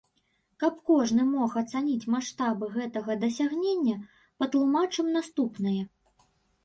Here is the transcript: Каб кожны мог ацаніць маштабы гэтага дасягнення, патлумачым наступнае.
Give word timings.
Каб 0.61 0.77
кожны 0.89 1.25
мог 1.33 1.57
ацаніць 1.61 2.09
маштабы 2.15 2.71
гэтага 2.77 3.17
дасягнення, 3.27 3.95
патлумачым 4.41 5.07
наступнае. 5.21 5.79